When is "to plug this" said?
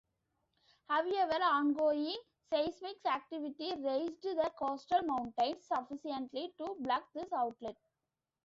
6.57-7.31